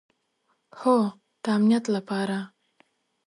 [0.79, 0.97] هو،
[1.43, 2.37] د امنیت لپاره